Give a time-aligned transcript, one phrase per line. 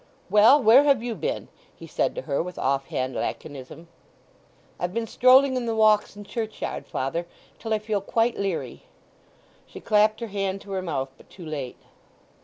[0.31, 3.85] "Well, where have you been?" he said to her with offhand laconism.
[4.79, 7.27] "I've been strolling in the Walks and churchyard, father,
[7.59, 8.81] till I feel quite leery."
[9.67, 11.77] She clapped her hand to her mouth, but too late.